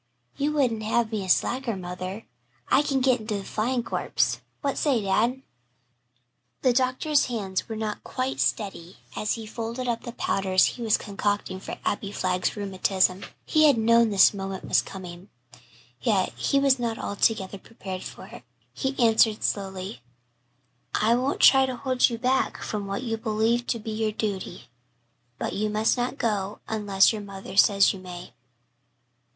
"You 0.35 0.53
wouldn't 0.53 0.81
have 0.81 1.11
me 1.11 1.23
a 1.23 1.29
slacker, 1.29 1.75
mother? 1.77 2.25
I 2.69 2.81
can 2.81 3.01
get 3.01 3.19
into 3.21 3.37
the 3.37 3.43
flying 3.43 3.83
corps. 3.83 4.37
What 4.61 4.75
say, 4.79 4.99
dad?" 5.03 5.43
The 6.63 6.73
doctor's 6.73 7.25
hands 7.25 7.69
were 7.69 7.75
not 7.75 8.03
quite 8.03 8.39
steady 8.39 8.97
as 9.15 9.33
he 9.33 9.45
folded 9.45 9.87
up 9.87 10.01
the 10.01 10.13
powders 10.13 10.65
he 10.65 10.81
was 10.81 10.97
concocting 10.97 11.59
for 11.59 11.77
Abbie 11.85 12.11
Flagg's 12.11 12.57
rheumatism. 12.57 13.25
He 13.45 13.67
had 13.67 13.77
known 13.77 14.09
this 14.09 14.33
moment 14.33 14.65
was 14.67 14.81
coming, 14.81 15.29
yet 16.01 16.29
he 16.33 16.59
was 16.59 16.79
not 16.79 16.97
altogether 16.97 17.59
prepared 17.59 18.01
for 18.01 18.25
it. 18.25 18.41
He 18.73 18.95
answered 18.97 19.43
slowly, 19.43 20.01
"I 20.95 21.13
won't 21.13 21.41
try 21.41 21.67
to 21.67 21.75
hold 21.75 22.09
you 22.09 22.17
back 22.17 22.63
from 22.63 22.87
what 22.87 23.03
you 23.03 23.17
believe 23.17 23.67
to 23.67 23.77
be 23.77 23.91
your 23.91 24.11
duty. 24.11 24.63
But 25.37 25.53
you 25.53 25.69
must 25.69 25.95
not 25.95 26.17
go 26.17 26.59
unless 26.67 27.13
your 27.13 27.21
mother 27.21 27.55
says 27.55 27.93
you 27.93 27.99
may." 27.99 28.33